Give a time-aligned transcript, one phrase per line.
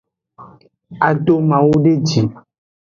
[1.07, 2.21] A do mawu de ji.